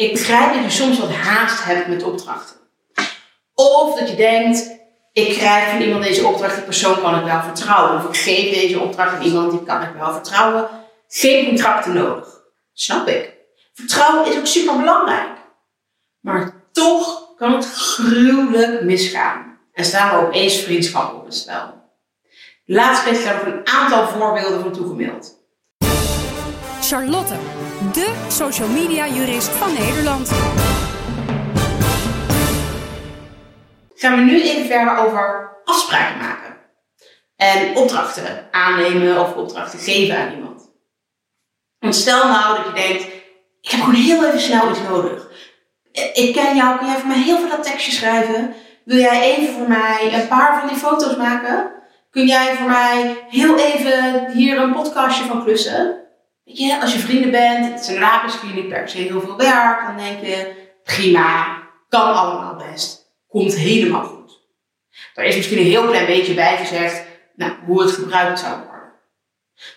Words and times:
ik 0.00 0.12
begrijp 0.12 0.54
dat 0.54 0.64
je 0.64 0.70
soms 0.70 0.98
wat 0.98 1.12
haast 1.12 1.64
hebt 1.64 1.88
met 1.88 2.02
opdrachten. 2.02 2.56
Of 3.54 3.98
dat 3.98 4.08
je 4.08 4.16
denkt, 4.16 4.70
ik 5.12 5.38
krijg 5.38 5.70
van 5.70 5.80
iemand 5.80 6.02
deze 6.02 6.26
opdracht, 6.26 6.54
die 6.54 6.64
persoon 6.64 7.00
kan 7.00 7.18
ik 7.18 7.24
wel 7.24 7.42
vertrouwen. 7.42 7.96
Of 7.96 8.08
ik 8.08 8.16
geef 8.16 8.54
deze 8.54 8.80
opdracht 8.80 9.14
aan 9.14 9.22
iemand, 9.22 9.50
die 9.50 9.62
kan 9.62 9.82
ik 9.82 9.94
wel 9.98 10.12
vertrouwen. 10.12 10.68
Geen 11.08 11.46
contracten 11.46 11.92
nodig. 11.92 12.40
Snap 12.72 13.08
ik. 13.08 13.34
Vertrouwen 13.72 14.30
is 14.30 14.38
ook 14.38 14.46
super 14.46 14.76
belangrijk. 14.76 15.38
Maar 16.20 16.52
toch 16.72 17.34
kan 17.36 17.52
het 17.52 17.66
gruwelijk 17.66 18.82
misgaan. 18.82 19.58
En 19.72 19.84
staan 19.84 20.14
er 20.14 20.26
opeens 20.26 20.56
vriendschappen 20.56 21.18
op 21.18 21.24
het 21.24 21.34
spel. 21.34 21.74
Laatst 22.64 23.02
kreeg 23.02 23.18
ik 23.18 23.24
daar 23.24 23.46
een 23.46 23.66
aantal 23.66 24.08
voorbeelden 24.08 24.60
van 24.60 24.72
toegemaild. 24.72 25.39
Charlotte, 26.80 27.34
de 27.92 28.26
social 28.28 28.68
media 28.68 29.06
jurist 29.06 29.48
van 29.48 29.72
Nederland. 29.72 30.30
Gaan 33.94 34.16
we 34.16 34.20
nu 34.20 34.42
even 34.42 34.66
verder 34.66 34.96
over 34.96 35.50
afspraken 35.64 36.18
maken. 36.18 36.56
En 37.36 37.76
opdrachten 37.76 38.48
aannemen 38.50 39.20
of 39.20 39.34
opdrachten 39.34 39.78
geven 39.78 40.18
aan 40.18 40.32
iemand. 40.32 40.70
Want 41.78 41.94
stel 41.94 42.28
nou 42.28 42.56
dat 42.56 42.66
je 42.66 42.72
denkt, 42.72 43.04
ik 43.60 43.70
heb 43.70 43.80
gewoon 43.80 43.94
heel 43.94 44.24
even 44.24 44.40
snel 44.40 44.70
iets 44.70 44.82
nodig. 44.82 45.30
Ik 46.14 46.32
ken 46.34 46.56
jou, 46.56 46.78
kun 46.78 46.86
jij 46.86 46.96
voor 46.96 47.08
mij 47.08 47.22
heel 47.22 47.38
veel 47.38 47.48
dat 47.48 47.62
tekstje 47.62 47.92
schrijven? 47.92 48.54
Wil 48.84 48.98
jij 48.98 49.36
even 49.36 49.54
voor 49.54 49.68
mij 49.68 50.10
een 50.12 50.28
paar 50.28 50.60
van 50.60 50.68
die 50.68 50.78
foto's 50.78 51.16
maken? 51.16 51.70
Kun 52.10 52.26
jij 52.26 52.56
voor 52.56 52.68
mij 52.68 53.24
heel 53.28 53.58
even 53.58 54.30
hier 54.32 54.60
een 54.60 54.72
podcastje 54.72 55.24
van 55.24 55.44
klussen? 55.44 56.08
Als 56.80 56.92
je 56.92 56.98
vrienden 56.98 57.30
bent, 57.30 57.64
het 57.64 57.88
is 57.88 58.22
misschien 58.22 58.54
niet 58.54 58.68
per 58.68 58.88
se 58.88 58.98
heel 58.98 59.20
veel 59.20 59.36
werk, 59.36 59.86
dan 59.86 59.96
denk 59.96 60.20
je, 60.20 60.52
prima, 60.84 61.62
kan 61.88 62.14
allemaal 62.14 62.56
best. 62.70 63.12
Komt 63.28 63.54
helemaal 63.54 64.04
goed. 64.04 64.40
Er 65.14 65.24
is 65.24 65.36
misschien 65.36 65.58
een 65.58 65.64
heel 65.64 65.86
klein 65.86 66.06
beetje 66.06 66.34
bij 66.34 66.56
gezegd, 66.56 67.02
nou, 67.36 67.52
hoe 67.66 67.82
het 67.82 67.90
gebruikt 67.90 68.38
zou 68.38 68.56
worden. 68.56 68.92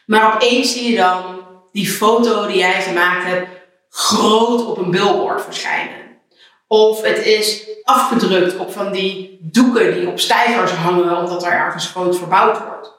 Maar 0.05 0.35
opeens 0.35 0.73
zie 0.73 0.91
je 0.91 0.97
dan 0.97 1.47
die 1.71 1.87
foto 1.87 2.47
die 2.47 2.57
jij 2.57 2.81
gemaakt 2.81 3.25
hebt 3.25 3.47
groot 3.89 4.65
op 4.65 4.77
een 4.77 4.91
billboard 4.91 5.41
verschijnen. 5.41 6.21
Of 6.67 7.01
het 7.01 7.25
is 7.25 7.67
afgedrukt 7.83 8.57
op 8.57 8.71
van 8.71 8.91
die 8.91 9.39
doeken 9.41 9.93
die 9.93 10.07
op 10.07 10.19
stijgers 10.19 10.71
hangen 10.71 11.17
omdat 11.17 11.43
er 11.43 11.51
ergens 11.51 11.87
groot 11.87 12.17
verbouwd 12.17 12.57
wordt. 12.65 12.92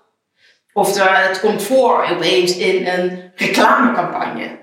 Of 0.75 0.99
het 0.99 1.41
komt 1.41 1.63
voor 1.63 2.07
opeens 2.11 2.57
in 2.57 2.87
een 2.87 3.33
reclamecampagne. 3.35 4.59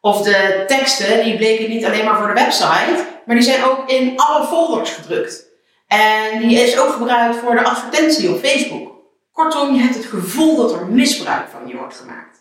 Of 0.00 0.22
de 0.22 0.64
teksten 0.66 1.24
die 1.24 1.36
bleken 1.36 1.70
niet 1.70 1.84
alleen 1.84 2.04
maar 2.04 2.18
voor 2.18 2.26
de 2.26 2.32
website, 2.32 3.06
maar 3.26 3.36
die 3.36 3.44
zijn 3.44 3.64
ook 3.64 3.90
in 3.90 4.12
alle 4.16 4.46
folders 4.46 4.90
gedrukt. 4.90 5.44
En 5.86 6.38
die 6.38 6.58
is 6.58 6.78
ook 6.78 6.92
gebruikt 6.92 7.36
voor 7.36 7.54
de 7.54 7.64
advertentie 7.64 8.30
op 8.30 8.44
Facebook. 8.44 8.92
Kortom, 9.32 9.74
je 9.74 9.80
hebt 9.80 9.94
het 9.94 10.04
gevoel 10.04 10.56
dat 10.56 10.72
er 10.72 10.86
misbruik 10.86 11.48
van 11.48 11.68
je 11.68 11.76
wordt 11.76 11.96
gemaakt. 11.96 12.38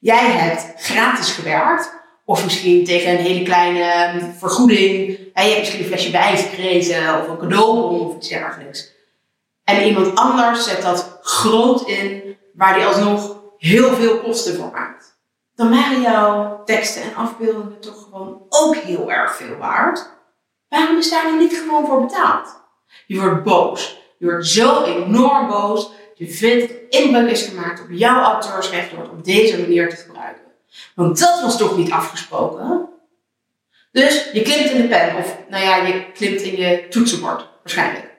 Jij 0.00 0.30
hebt 0.30 0.72
gratis 0.76 1.30
gewerkt 1.30 1.92
of 2.24 2.44
misschien 2.44 2.84
tegen 2.84 3.10
een 3.10 3.24
hele 3.24 3.42
kleine 3.44 3.82
ehm, 3.82 4.30
vergoeding. 4.38 5.06
je 5.06 5.30
hebt 5.34 5.58
misschien 5.58 5.80
een 5.80 5.86
flesje 5.86 6.10
wijn 6.10 6.36
gekregen 6.36 7.20
of 7.20 7.28
een 7.28 7.38
cadeaubon 7.38 8.00
of 8.00 8.16
iets 8.16 8.28
dergelijks. 8.28 8.92
En 9.64 9.84
iemand 9.86 10.14
anders 10.14 10.64
zet 10.64 10.82
dat 10.82 11.13
groot 11.24 11.88
in, 11.88 12.36
waar 12.54 12.74
die 12.74 12.84
alsnog 12.84 13.42
heel 13.58 13.94
veel 13.94 14.20
kosten 14.20 14.54
voor 14.54 14.70
maakt. 14.72 15.18
Dan 15.54 15.70
waren 15.70 16.00
jouw 16.00 16.62
teksten 16.64 17.02
en 17.02 17.14
afbeeldingen 17.14 17.80
toch 17.80 18.02
gewoon 18.02 18.46
ook 18.48 18.76
heel 18.76 19.10
erg 19.10 19.36
veel 19.36 19.56
waard. 19.56 20.10
Waarom 20.68 20.98
is 20.98 21.10
daar 21.10 21.22
dan 21.22 21.38
niet 21.38 21.56
gewoon 21.56 21.86
voor 21.86 22.00
betaald? 22.06 22.62
Je 23.06 23.20
wordt 23.20 23.42
boos. 23.42 23.98
Je 24.18 24.26
wordt 24.26 24.46
zo 24.46 24.84
enorm 24.84 25.48
boos. 25.48 25.90
Je 26.14 26.30
vindt 26.30 26.68
dat 26.68 26.78
inbreuk 26.88 27.30
is 27.30 27.42
gemaakt 27.42 27.80
op 27.80 27.86
jouw 27.90 28.22
auteursrecht 28.22 28.90
door 28.90 29.00
het 29.00 29.10
op 29.10 29.24
deze 29.24 29.60
manier 29.60 29.88
te 29.88 29.96
gebruiken. 29.96 30.42
Want 30.94 31.18
dat 31.18 31.40
was 31.40 31.58
toch 31.58 31.76
niet 31.76 31.90
afgesproken? 31.90 32.88
Dus 33.92 34.30
je 34.32 34.42
klimt 34.42 34.70
in 34.70 34.82
de 34.82 34.88
pen, 34.88 35.16
of 35.16 35.38
nou 35.48 35.64
ja, 35.64 35.76
je 35.76 36.12
klimt 36.12 36.40
in 36.40 36.56
je 36.56 36.88
toetsenbord, 36.88 37.48
waarschijnlijk. 37.62 38.14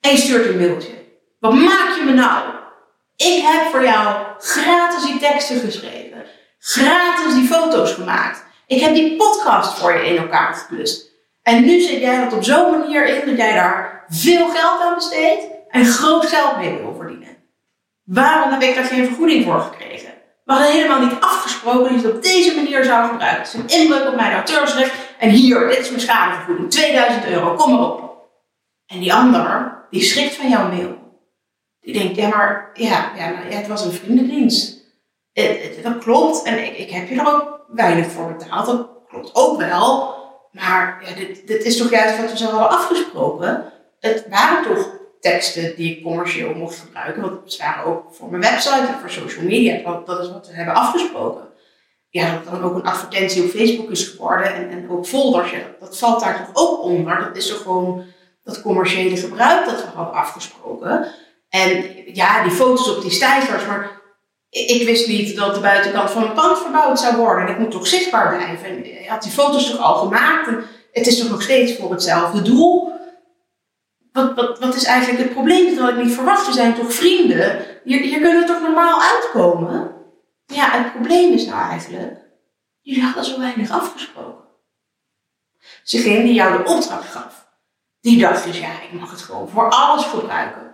En 0.00 0.10
je 0.10 0.16
stuurt 0.16 0.46
een 0.46 0.58
mailtje. 0.58 1.05
Wat 1.38 1.54
maak 1.54 1.96
je 1.96 2.02
me 2.04 2.12
nou? 2.12 2.44
Ik 3.16 3.42
heb 3.42 3.70
voor 3.70 3.84
jou 3.84 4.16
gratis 4.38 5.04
die 5.04 5.18
teksten 5.18 5.60
geschreven. 5.60 6.24
Gratis 6.58 7.34
die 7.34 7.46
foto's 7.46 7.92
gemaakt. 7.92 8.44
Ik 8.66 8.80
heb 8.80 8.94
die 8.94 9.16
podcast 9.16 9.78
voor 9.78 9.92
je 9.92 10.06
in 10.06 10.16
elkaar 10.16 10.54
geplust. 10.54 11.10
En 11.42 11.64
nu 11.64 11.80
zit 11.80 12.00
jij 12.00 12.24
dat 12.24 12.32
op 12.32 12.44
zo'n 12.44 12.70
manier 12.70 13.06
in 13.06 13.26
dat 13.26 13.36
jij 13.36 13.54
daar 13.54 14.04
veel 14.08 14.48
geld 14.48 14.80
aan 14.82 14.94
besteedt 14.94 15.46
en 15.68 15.84
groot 15.84 16.26
geld 16.26 16.56
mee 16.56 16.76
wil 16.76 16.94
verdienen. 16.96 17.36
Waarom 18.04 18.50
heb 18.50 18.62
ik 18.62 18.74
daar 18.74 18.84
geen 18.84 19.06
vergoeding 19.06 19.44
voor 19.44 19.60
gekregen? 19.60 20.10
We 20.44 20.52
hadden 20.52 20.72
helemaal 20.72 21.00
niet 21.00 21.20
afgesproken 21.20 21.92
dat 21.92 22.00
je 22.00 22.06
het 22.06 22.16
op 22.16 22.22
deze 22.22 22.54
manier 22.54 22.84
zou 22.84 23.08
gebruiken. 23.08 23.42
Het 23.42 23.54
is 23.70 23.74
een 23.74 23.80
inbreuk 23.80 24.08
op 24.08 24.16
mijn 24.16 24.32
auteursrecht. 24.32 24.94
En 25.18 25.30
hier, 25.30 25.68
dit 25.68 25.78
is 25.78 25.88
mijn 25.88 26.00
schadevergoeding. 26.00 26.70
2000 26.70 27.26
euro, 27.26 27.54
kom 27.54 27.72
maar 27.72 27.82
op. 27.82 28.28
En 28.86 29.00
die 29.00 29.14
ander, 29.14 29.74
die 29.90 30.02
schrikt 30.02 30.34
van 30.34 30.48
jouw 30.48 30.68
mail. 30.68 31.05
Die 31.86 31.94
denkt, 31.94 32.16
ja 32.16 32.28
maar, 32.28 32.70
ja, 32.74 33.12
ja, 33.16 33.56
het 33.56 33.66
was 33.66 33.84
een 33.84 33.92
vriendendienst. 33.92 34.84
Het, 35.32 35.78
dat 35.82 35.98
klopt. 35.98 36.42
En 36.42 36.64
ik, 36.64 36.76
ik 36.76 36.90
heb 36.90 37.08
je 37.08 37.20
er 37.20 37.34
ook 37.34 37.64
weinig 37.68 38.06
voor 38.06 38.34
betaald. 38.36 38.66
Dat 38.66 38.88
klopt 39.08 39.30
ook 39.34 39.58
wel. 39.58 40.14
Maar 40.52 41.02
ja, 41.04 41.14
dit, 41.14 41.46
dit 41.46 41.64
is 41.64 41.76
toch 41.76 41.90
juist 41.90 42.20
wat 42.20 42.30
we 42.30 42.36
zo 42.36 42.44
hadden 42.44 42.68
afgesproken. 42.68 43.72
Het 44.00 44.26
waren 44.30 44.74
toch 44.74 44.90
teksten 45.20 45.76
die 45.76 45.96
ik 45.96 46.02
commercieel 46.02 46.54
mocht 46.54 46.78
gebruiken. 46.78 47.22
Want 47.22 47.44
het 47.44 47.56
waren 47.56 47.84
ook 47.84 48.14
voor 48.14 48.30
mijn 48.30 48.42
website 48.42 48.86
en 48.86 48.98
voor 49.00 49.10
social 49.10 49.44
media. 49.44 49.82
Want 49.82 50.06
dat 50.06 50.20
is 50.20 50.30
wat 50.30 50.46
we 50.46 50.54
hebben 50.54 50.74
afgesproken. 50.74 51.48
Ja, 52.08 52.32
dat 52.32 52.44
dan 52.44 52.62
ook 52.62 52.74
een 52.74 52.86
advertentie 52.86 53.42
op 53.42 53.50
Facebook 53.50 53.90
is 53.90 54.08
geworden 54.08 54.54
en, 54.54 54.70
en 54.70 54.90
ook 54.90 55.06
folders. 55.06 55.54
Dat 55.80 55.98
valt 55.98 56.20
daar 56.20 56.36
toch 56.36 56.64
ook 56.64 56.82
onder. 56.82 57.18
Dat 57.18 57.36
is 57.36 57.48
toch 57.48 57.62
gewoon 57.62 58.04
dat 58.44 58.62
commerciële 58.62 59.16
gebruik 59.16 59.66
dat 59.66 59.82
we 59.82 59.90
hadden 59.94 60.14
afgesproken. 60.14 61.06
En 61.62 61.84
ja, 62.14 62.42
die 62.42 62.52
foto's 62.52 62.96
op 62.96 63.02
die 63.02 63.10
stijgers, 63.10 63.66
maar 63.66 63.90
ik 64.50 64.86
wist 64.86 65.08
niet 65.08 65.36
dat 65.36 65.54
de 65.54 65.60
buitenkant 65.60 66.10
van 66.10 66.22
een 66.22 66.32
pand 66.32 66.58
verbouwd 66.58 67.00
zou 67.00 67.16
worden. 67.16 67.46
En 67.46 67.52
ik 67.52 67.58
moet 67.58 67.70
toch 67.70 67.86
zichtbaar 67.86 68.36
blijven. 68.36 68.68
En 68.68 68.84
je 68.84 69.08
had 69.08 69.22
die 69.22 69.32
foto's 69.32 69.70
toch 69.70 69.80
al 69.80 69.96
gemaakt. 69.96 70.50
Het 70.92 71.06
is 71.06 71.18
toch 71.18 71.30
nog 71.30 71.42
steeds 71.42 71.76
voor 71.76 71.90
hetzelfde 71.90 72.42
doel 72.42 72.94
wat, 74.16 74.34
wat, 74.34 74.58
wat 74.58 74.74
is 74.74 74.84
eigenlijk 74.84 75.22
het 75.22 75.32
probleem? 75.32 75.76
Dat 75.76 75.88
ik 75.88 75.96
niet 75.96 76.14
verwacht. 76.14 76.54
Zijn 76.54 76.74
toch 76.74 76.92
vrienden? 76.92 77.64
Hier, 77.84 78.00
hier 78.00 78.20
kunnen 78.20 78.46
toch 78.46 78.60
normaal 78.60 79.02
uitkomen? 79.02 79.94
Ja, 80.46 80.70
het 80.70 80.92
probleem 80.92 81.32
is 81.32 81.46
nou 81.46 81.70
eigenlijk, 81.70 82.18
jullie 82.80 83.02
hadden 83.02 83.24
zo 83.24 83.38
weinig 83.38 83.70
afgesproken. 83.70 84.44
Degene 85.84 86.22
die 86.22 86.34
jou 86.34 86.56
de 86.56 86.70
opdracht 86.70 87.12
gaf, 87.12 87.48
die 88.00 88.18
dacht 88.18 88.44
dus, 88.44 88.58
ja, 88.58 88.82
ik 88.82 88.92
mag 88.92 89.10
het 89.10 89.20
gewoon 89.20 89.48
voor 89.48 89.70
alles 89.70 90.04
gebruiken. 90.04 90.65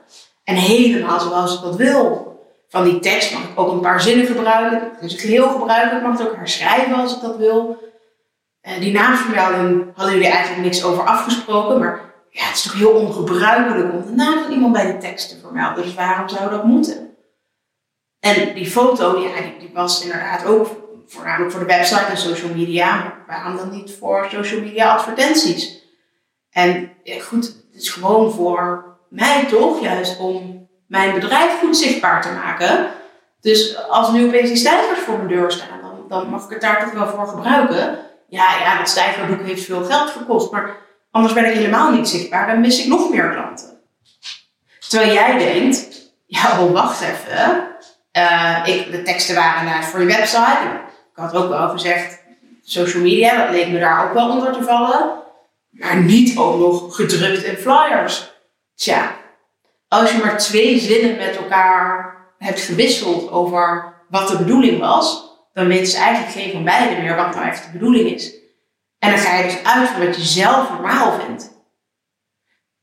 En 0.45 0.55
helemaal 0.55 1.21
zoals 1.21 1.55
ik 1.55 1.63
dat 1.63 1.77
wil. 1.77 2.31
Van 2.69 2.85
die 2.85 2.99
tekst 2.99 3.33
mag 3.33 3.43
ik 3.43 3.59
ook 3.59 3.73
een 3.73 3.81
paar 3.81 4.01
zinnen 4.01 4.27
gebruiken. 4.27 4.91
Dus 5.01 5.13
het 5.13 5.21
geheel 5.21 5.51
gebruiken. 5.51 5.97
Ik 5.97 6.03
mag 6.03 6.19
het 6.19 6.29
ook 6.29 6.37
herschrijven 6.37 6.95
als 6.95 7.15
ik 7.15 7.21
dat 7.21 7.37
wil. 7.37 7.91
En 8.61 8.81
die 8.81 8.93
naamsvermelding 8.93 9.87
hadden 9.95 10.15
jullie 10.15 10.31
eigenlijk 10.31 10.65
niks 10.65 10.85
over 10.85 11.05
afgesproken. 11.05 11.79
Maar 11.79 12.01
ja, 12.31 12.45
het 12.45 12.57
is 12.57 12.63
toch 12.63 12.73
heel 12.73 12.91
ongebruikelijk 12.91 13.93
om 13.93 14.07
de 14.07 14.13
naam 14.13 14.43
van 14.43 14.53
iemand 14.53 14.73
bij 14.73 14.87
de 14.87 14.99
tekst 14.99 15.29
te 15.29 15.39
vermelden. 15.39 15.85
Dus 15.85 15.95
waarom 15.95 16.29
zou 16.29 16.51
dat 16.51 16.65
moeten? 16.65 17.17
En 18.21 18.55
die 18.55 18.71
foto, 18.71 19.19
ja, 19.21 19.41
die, 19.41 19.59
die 19.59 19.71
was 19.75 20.03
inderdaad 20.03 20.45
ook 20.45 20.69
voornamelijk 21.07 21.51
voor 21.51 21.61
de 21.61 21.67
website 21.67 22.05
en 22.05 22.17
social 22.17 22.55
media. 22.55 22.97
Maar 22.97 23.25
waarom 23.27 23.57
dan 23.57 23.71
niet 23.71 23.97
voor 23.99 24.27
social 24.31 24.61
media 24.61 24.95
advertenties? 24.95 25.83
En 26.51 26.93
goed, 27.23 27.47
het 27.47 27.83
is 27.83 27.91
gewoon 27.91 28.33
voor 28.33 28.92
mij 29.13 29.47
toch 29.51 29.81
juist 29.81 30.19
om 30.19 30.69
mijn 30.87 31.15
bedrijf 31.15 31.59
goed 31.59 31.77
zichtbaar 31.77 32.23
te 32.23 32.33
maken. 32.33 32.87
Dus 33.41 33.89
als 33.89 34.11
nu 34.13 34.27
opeens 34.27 34.49
die 34.49 34.57
stijgers 34.57 35.01
voor 35.01 35.17
mijn 35.17 35.29
deur 35.29 35.53
staan, 35.53 35.81
dan, 35.83 36.09
dan 36.09 36.29
mag 36.29 36.45
ik 36.45 36.51
het 36.51 36.61
daar 36.61 36.81
toch 36.81 36.93
wel 36.93 37.07
voor 37.07 37.27
gebruiken. 37.27 37.99
Ja, 38.29 38.59
ja, 38.61 38.79
dat 38.79 38.89
stijgerboek 38.89 39.47
heeft 39.47 39.65
veel 39.65 39.85
geld 39.85 40.11
gekost, 40.11 40.51
maar 40.51 40.77
Anders 41.13 41.35
ben 41.35 41.45
ik 41.45 41.55
helemaal 41.55 41.91
niet 41.91 42.09
zichtbaar 42.09 42.49
en 42.49 42.61
mis 42.61 42.81
ik 42.81 42.87
nog 42.87 43.11
meer 43.11 43.31
klanten. 43.31 43.81
Terwijl 44.89 45.13
jij 45.13 45.39
denkt, 45.39 46.01
ja, 46.27 46.61
oh, 46.61 46.73
wacht 46.73 47.01
even. 47.01 47.71
Uh, 48.13 48.63
ik, 48.65 48.93
de 48.93 49.03
teksten 49.03 49.35
waren 49.35 49.61
inderdaad 49.61 49.85
voor 49.85 50.01
je 50.01 50.07
website. 50.07 50.81
Ik 51.15 51.23
had 51.23 51.35
ook 51.35 51.49
wel 51.49 51.69
gezegd, 51.69 52.23
social 52.63 53.03
media, 53.03 53.37
dat 53.37 53.51
leek 53.51 53.69
me 53.69 53.79
daar 53.79 54.05
ook 54.05 54.13
wel 54.13 54.31
onder 54.31 54.53
te 54.53 54.63
vallen. 54.63 55.11
Maar 55.71 55.97
niet 55.97 56.39
ook 56.39 56.59
nog 56.59 56.97
gedrukt 56.97 57.43
in 57.43 57.57
flyers. 57.57 58.32
Tja, 58.83 59.17
als 59.89 60.13
je 60.13 60.19
maar 60.19 60.39
twee 60.39 60.79
zinnen 60.79 61.17
met 61.17 61.37
elkaar 61.37 62.17
hebt 62.39 62.61
gewisseld 62.61 63.31
over 63.31 63.95
wat 64.09 64.29
de 64.29 64.37
bedoeling 64.37 64.81
was, 64.81 65.31
dan 65.53 65.67
weten 65.67 65.87
ze 65.87 65.97
eigenlijk 65.97 66.33
geen 66.33 66.53
van 66.53 66.65
beiden 66.65 67.03
meer 67.03 67.17
wat 67.17 67.35
nou 67.35 67.47
echt 67.47 67.65
de 67.65 67.79
bedoeling 67.79 68.11
is. 68.11 68.35
En 68.99 69.11
dan 69.11 69.19
ga 69.19 69.37
je 69.37 69.45
dus 69.45 69.65
uit 69.65 69.89
van 69.89 70.07
wat 70.07 70.17
je 70.17 70.23
zelf 70.23 70.71
normaal 70.71 71.21
vindt. 71.21 71.51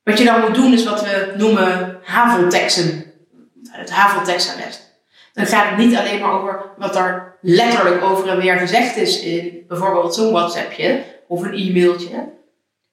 Wat 0.03 0.17
je 0.17 0.25
dan 0.25 0.41
moet 0.41 0.55
doen 0.55 0.73
is 0.73 0.83
wat 0.83 1.01
we 1.01 1.33
noemen 1.37 1.99
havelteksten. 2.03 3.13
Het 3.69 3.91
haveltekstarrest. 3.91 5.01
Dan 5.33 5.45
gaat 5.45 5.69
het 5.69 5.77
niet 5.77 5.95
alleen 5.95 6.19
maar 6.19 6.31
over 6.31 6.73
wat 6.77 6.95
er 6.95 7.37
letterlijk 7.41 8.03
over 8.03 8.29
en 8.29 8.39
weer 8.39 8.57
gezegd 8.57 8.95
is 8.95 9.21
in 9.21 9.65
bijvoorbeeld 9.67 10.15
zo'n 10.15 10.31
WhatsAppje 10.31 11.03
of 11.27 11.41
een 11.41 11.53
e-mailtje. 11.53 12.33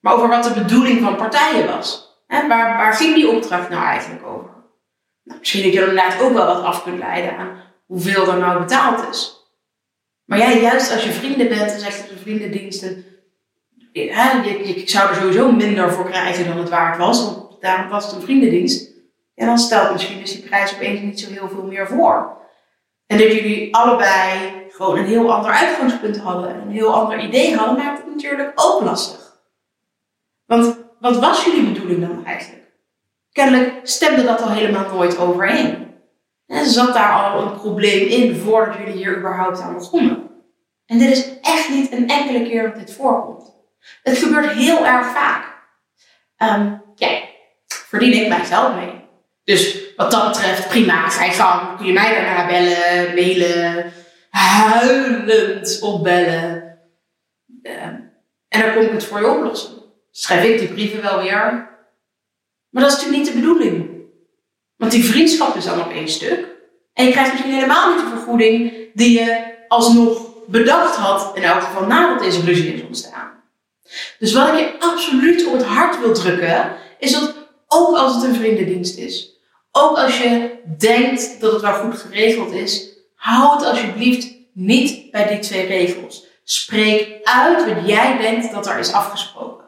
Maar 0.00 0.14
over 0.14 0.28
wat 0.28 0.44
de 0.44 0.52
bedoeling 0.52 1.00
van 1.02 1.16
partijen 1.16 1.66
was. 1.66 2.05
Waar, 2.26 2.48
waar 2.76 2.94
ging 2.94 3.14
die 3.14 3.30
opdracht 3.30 3.68
nou 3.68 3.84
eigenlijk 3.84 4.26
over? 4.26 4.50
Nou, 5.22 5.38
misschien 5.38 5.62
dat 5.62 5.72
je 5.72 5.80
er 5.80 5.88
inderdaad 5.88 6.20
ook 6.20 6.32
wel 6.32 6.46
wat 6.46 6.62
af 6.62 6.82
kunt 6.82 6.98
leiden 6.98 7.36
aan 7.36 7.60
hoeveel 7.86 8.28
er 8.28 8.38
nou 8.38 8.58
betaald 8.58 9.08
is. 9.10 9.36
Maar 10.24 10.38
jij, 10.38 10.60
juist 10.60 10.92
als 10.92 11.04
je 11.04 11.12
vrienden 11.12 11.48
bent 11.48 11.72
en 11.72 11.80
zegt 11.80 12.08
de 12.08 12.18
vriendendiensten, 12.18 13.04
ja, 13.92 14.42
je, 14.44 14.66
je, 14.66 14.88
zou 14.88 15.08
er 15.08 15.14
sowieso 15.14 15.52
minder 15.52 15.92
voor 15.92 16.08
krijgen 16.10 16.46
dan 16.46 16.58
het 16.58 16.68
waard 16.68 16.98
was, 16.98 17.24
want 17.24 17.60
daarom 17.60 17.88
was 17.88 18.04
het 18.04 18.14
een 18.14 18.22
vriendendienst. 18.22 18.90
En 19.34 19.46
dan 19.46 19.58
stelt 19.58 19.92
misschien 19.92 20.20
dus 20.20 20.32
die 20.32 20.42
prijs 20.42 20.74
opeens 20.74 21.00
niet 21.00 21.20
zo 21.20 21.30
heel 21.30 21.48
veel 21.48 21.62
meer 21.62 21.86
voor. 21.86 22.36
En 23.06 23.18
dat 23.18 23.32
jullie 23.32 23.74
allebei 23.74 24.52
gewoon 24.68 24.98
een 24.98 25.06
heel 25.06 25.32
ander 25.32 25.50
uitgangspunt 25.50 26.18
hadden 26.18 26.54
en 26.54 26.60
een 26.60 26.70
heel 26.70 26.94
ander 26.94 27.20
idee 27.20 27.56
hadden, 27.56 27.84
maakt 27.84 27.98
het 27.98 28.14
natuurlijk 28.14 28.52
ook 28.54 28.82
lastig. 28.82 29.36
Want 30.44 30.85
wat 31.00 31.18
was 31.18 31.44
jullie 31.44 31.72
bedoeling 31.72 32.08
dan 32.08 32.24
eigenlijk? 32.24 32.64
Kennelijk 33.32 33.80
stemde 33.82 34.24
dat 34.24 34.42
al 34.42 34.50
helemaal 34.50 34.94
nooit 34.94 35.18
overeen. 35.18 35.94
En 36.46 36.66
zat 36.66 36.94
daar 36.94 37.12
al 37.12 37.42
een 37.42 37.54
probleem 37.54 38.08
in 38.08 38.36
voordat 38.36 38.76
jullie 38.78 38.94
hier 38.94 39.16
überhaupt 39.16 39.60
aan 39.60 39.74
begonnen. 39.74 40.30
En 40.86 40.98
dit 40.98 41.10
is 41.10 41.40
echt 41.40 41.68
niet 41.68 41.92
een 41.92 42.08
enkele 42.08 42.42
keer 42.42 42.62
dat 42.62 42.76
dit 42.76 42.94
voorkomt. 42.94 43.54
Het 44.02 44.18
gebeurt 44.18 44.50
heel 44.50 44.86
erg 44.86 45.06
vaak. 45.06 45.54
Um, 46.38 46.82
ja, 46.94 47.20
verdien 47.66 48.12
ik 48.12 48.28
mijzelf 48.28 48.74
mee. 48.74 49.04
Dus 49.44 49.94
wat 49.96 50.10
dat 50.10 50.28
betreft, 50.28 50.68
prima, 50.68 51.08
ga 51.08 51.30
gang. 51.30 51.76
Kun 51.76 51.86
je 51.86 51.92
mij 51.92 52.14
daarna 52.14 52.46
bellen, 52.46 53.14
mailen, 53.14 53.92
huilend 54.30 55.78
opbellen. 55.82 56.78
Um, 57.62 58.12
en 58.48 58.60
dan 58.60 58.72
kom 58.74 58.82
ik 58.82 58.92
het 58.92 59.04
voor 59.04 59.20
je 59.20 59.30
oplossen. 59.30 59.85
Schrijf 60.18 60.44
ik 60.44 60.58
die 60.58 60.68
brieven 60.68 61.02
wel 61.02 61.18
weer. 61.22 61.68
Maar 62.70 62.82
dat 62.82 62.92
is 62.92 62.96
natuurlijk 62.96 63.24
niet 63.24 63.32
de 63.32 63.40
bedoeling. 63.40 63.90
Want 64.76 64.92
die 64.92 65.04
vriendschap 65.04 65.56
is 65.56 65.64
dan 65.64 65.80
op 65.80 65.90
één 65.90 66.08
stuk. 66.08 66.46
En 66.92 67.04
je 67.04 67.10
krijgt 67.10 67.32
misschien 67.32 67.52
helemaal 67.52 67.94
niet 67.94 68.04
de 68.04 68.16
vergoeding 68.16 68.72
die 68.94 69.18
je 69.18 69.54
alsnog 69.68 70.28
bedacht 70.46 70.96
had, 70.96 71.36
in 71.36 71.42
elk 71.42 71.62
geval 71.62 71.86
nadat 71.86 72.22
deze 72.22 72.40
ruzie 72.40 72.74
is 72.74 72.82
ontstaan. 72.82 73.30
Dus 74.18 74.32
wat 74.32 74.48
ik 74.48 74.58
je 74.58 74.76
absoluut 74.78 75.46
op 75.46 75.52
het 75.52 75.64
hart 75.64 76.00
wil 76.00 76.14
drukken, 76.14 76.76
is 76.98 77.12
dat 77.12 77.34
ook 77.66 77.96
als 77.96 78.14
het 78.14 78.24
een 78.24 78.34
vriendendienst 78.34 78.98
is, 78.98 79.38
ook 79.72 79.96
als 79.98 80.18
je 80.18 80.58
denkt 80.78 81.40
dat 81.40 81.52
het 81.52 81.62
wel 81.62 81.74
goed 81.74 81.98
geregeld 81.98 82.52
is, 82.52 82.88
hou 83.14 83.56
het 83.56 83.66
alsjeblieft 83.66 84.34
niet 84.52 85.10
bij 85.10 85.26
die 85.26 85.38
twee 85.38 85.66
regels. 85.66 86.26
Spreek 86.44 87.18
uit 87.22 87.74
wat 87.74 87.88
jij 87.88 88.18
denkt 88.18 88.52
dat 88.52 88.66
er 88.66 88.78
is 88.78 88.92
afgesproken. 88.92 89.65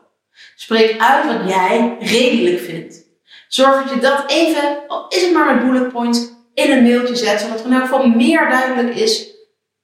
Spreek 0.69 1.01
uit 1.01 1.27
wat 1.27 1.49
jij 1.49 1.97
redelijk 2.01 2.61
vindt. 2.61 3.05
Zorg 3.49 3.83
dat 3.83 3.95
je 3.95 4.01
dat 4.01 4.31
even, 4.31 4.79
al 4.87 5.07
is 5.09 5.23
het 5.23 5.33
maar 5.33 5.55
met 5.55 5.65
bullet 5.65 5.93
points, 5.93 6.31
in 6.55 6.71
een 6.71 6.83
mailtje 6.83 7.17
zet, 7.17 7.41
zodat 7.41 7.57
het 7.57 7.67
in 7.67 7.73
elk 7.73 7.83
geval 7.83 8.09
meer 8.09 8.49
duidelijk 8.49 8.97
is 8.97 9.31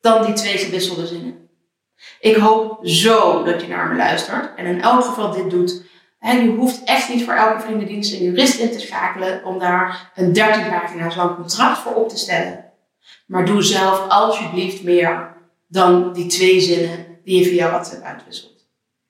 dan 0.01 0.25
die 0.25 0.35
twee 0.35 0.59
gewisselde 0.59 1.07
zinnen. 1.07 1.49
Ik 2.21 2.37
hoop 2.37 2.79
zo 2.83 3.43
dat 3.43 3.61
je 3.61 3.69
naar 3.69 3.89
me 3.89 3.97
luistert 3.97 4.55
en 4.57 4.67
in 4.67 4.81
elk 4.81 5.05
geval 5.05 5.31
dit 5.31 5.51
doet. 5.51 5.83
En 6.19 6.45
je 6.45 6.51
hoeft 6.51 6.85
echt 6.85 7.09
niet 7.09 7.25
voor 7.25 7.35
elke 7.35 7.61
vriendendienst 7.61 8.13
een 8.13 8.23
jurist 8.23 8.59
in 8.59 8.71
te 8.71 8.81
schakelen 8.81 9.45
om 9.45 9.59
daar 9.59 10.13
een 10.15 10.33
13 10.33 10.69
pagina's 10.69 11.17
lang 11.17 11.37
contract 11.37 11.79
voor 11.79 11.95
op 11.95 12.09
te 12.09 12.19
stellen. 12.19 12.73
Maar 13.27 13.47
doe 13.47 13.63
zelf 13.63 14.09
alsjeblieft 14.09 14.83
meer 14.83 15.37
dan 15.69 16.13
die 16.13 16.27
twee 16.27 16.61
zinnen 16.61 17.07
die 17.25 17.39
je 17.39 17.45
via 17.45 17.69
WhatsApp 17.69 18.03
uitwisselt. 18.03 18.67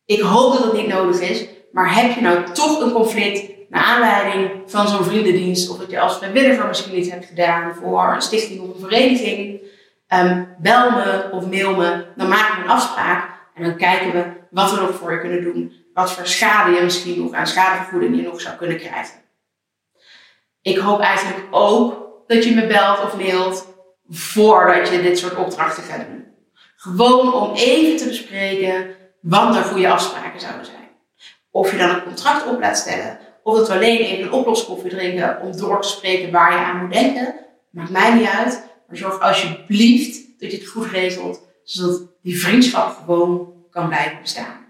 Ik 0.06 0.20
hoop 0.20 0.52
dat 0.52 0.64
het 0.64 0.72
niet 0.72 0.88
nodig 0.88 1.20
is, 1.20 1.46
maar 1.74 1.94
heb 1.94 2.14
je 2.14 2.20
nou 2.20 2.52
toch 2.52 2.80
een 2.80 2.92
conflict 2.92 3.52
naar 3.68 3.82
aanleiding 3.82 4.50
van 4.66 4.88
zo'n 4.88 5.04
vriendendienst, 5.04 5.70
of 5.70 5.78
dat 5.78 5.90
je 5.90 6.00
als 6.00 6.16
vrijwilliger 6.16 6.66
misschien 6.66 6.98
iets 6.98 7.10
hebt 7.10 7.24
gedaan 7.24 7.74
voor 7.74 8.12
een 8.14 8.22
stichting 8.22 8.60
of 8.60 8.74
een 8.74 8.80
vereniging, 8.80 9.60
um, 10.08 10.48
bel 10.58 10.90
me 10.90 11.28
of 11.32 11.46
mail 11.46 11.76
me, 11.76 12.06
dan 12.16 12.28
maken 12.28 12.56
we 12.56 12.62
een 12.62 12.70
afspraak 12.70 13.28
en 13.54 13.62
dan 13.62 13.76
kijken 13.76 14.12
we 14.12 14.24
wat 14.50 14.70
we 14.70 14.80
nog 14.80 14.94
voor 14.94 15.12
je 15.12 15.20
kunnen 15.20 15.42
doen, 15.42 15.72
wat 15.94 16.12
voor 16.12 16.26
schade 16.26 16.74
je 16.74 16.82
misschien 16.82 17.22
nog 17.22 17.32
aan 17.32 17.46
schadevergoeding 17.46 18.16
je 18.16 18.22
nog 18.22 18.40
zou 18.40 18.56
kunnen 18.56 18.78
krijgen. 18.78 19.14
Ik 20.62 20.76
hoop 20.76 21.00
eigenlijk 21.00 21.46
ook 21.50 22.08
dat 22.26 22.44
je 22.44 22.54
me 22.54 22.66
belt 22.66 23.02
of 23.02 23.16
mailt 23.16 23.68
voordat 24.08 24.88
je 24.88 25.02
dit 25.02 25.18
soort 25.18 25.36
opdrachten 25.36 25.82
gaat 25.82 26.06
doen. 26.06 26.24
Gewoon 26.76 27.34
om 27.34 27.54
even 27.54 27.96
te 27.96 28.08
bespreken 28.08 28.96
wat 29.20 29.56
er 29.56 29.62
goede 29.62 29.88
afspraken 29.88 30.40
zouden 30.40 30.66
zijn. 30.66 30.83
Of 31.54 31.70
je 31.70 31.76
dan 31.76 31.90
een 31.90 32.02
contract 32.02 32.46
op 32.46 32.60
laat 32.60 32.78
stellen, 32.78 33.18
of 33.42 33.56
dat 33.56 33.68
we 33.68 33.74
alleen 33.74 33.98
even 33.98 34.24
een 34.24 34.32
oploskoffie 34.32 34.90
drinken 34.90 35.40
om 35.40 35.56
door 35.56 35.82
te 35.82 35.88
spreken 35.88 36.30
waar 36.30 36.52
je 36.52 36.58
aan 36.58 36.80
moet 36.80 36.92
denken. 36.92 37.34
Maakt 37.70 37.90
mij 37.90 38.14
niet 38.14 38.28
uit. 38.28 38.64
Maar 38.88 38.96
zorg 38.96 39.20
alsjeblieft 39.20 40.40
dat 40.40 40.50
je 40.50 40.56
het 40.56 40.66
goed 40.66 40.86
regelt, 40.86 41.42
zodat 41.64 42.02
die 42.22 42.40
vriendschap 42.40 42.96
gewoon 42.96 43.52
kan 43.70 43.88
blijven 43.88 44.20
bestaan. 44.20 44.64